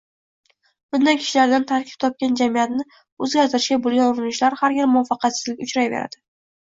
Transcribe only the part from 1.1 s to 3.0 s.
kishilardan tarkib topgan jamiyatni